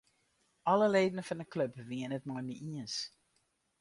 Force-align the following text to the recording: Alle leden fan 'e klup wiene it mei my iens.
Alle 0.71 0.87
leden 0.95 1.25
fan 1.27 1.41
'e 1.43 1.47
klup 1.53 1.73
wiene 1.89 2.15
it 2.17 2.25
mei 2.27 2.43
my 2.47 2.55
iens. 2.69 2.95